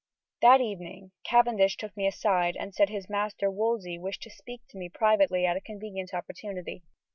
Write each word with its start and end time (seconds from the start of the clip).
That 0.41 0.61
evening 0.61 1.11
Cavendish 1.23 1.77
took 1.77 1.95
me 1.95 2.07
aside 2.07 2.57
and 2.57 2.73
said 2.73 2.89
his 2.89 3.07
master, 3.07 3.51
Wolsey, 3.51 3.99
wished 3.99 4.23
to 4.23 4.31
speak 4.31 4.61
to 4.69 4.77
me 4.79 4.89
privately 4.89 5.45
at 5.45 5.55
a 5.57 5.61
convenient 5.61 6.11
opportunity. 6.11 6.81